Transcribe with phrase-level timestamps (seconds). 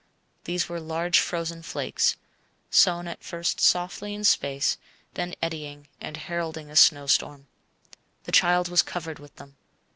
[0.45, 2.15] These were large frozen flakes,
[2.71, 4.79] sown at first softly in space,
[5.13, 7.45] then eddying, and heralding a snowstorm.
[8.23, 9.57] The child was covered with them.